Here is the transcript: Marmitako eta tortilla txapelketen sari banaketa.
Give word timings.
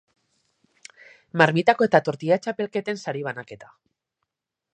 Marmitako 1.41 1.89
eta 1.89 2.01
tortilla 2.09 2.39
txapelketen 2.47 3.01
sari 3.05 3.23
banaketa. 3.29 3.75